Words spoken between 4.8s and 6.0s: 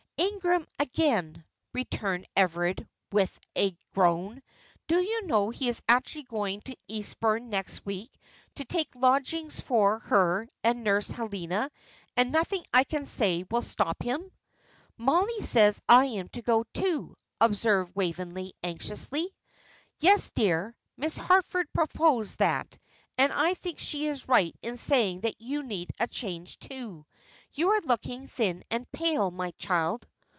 "Do you know, he is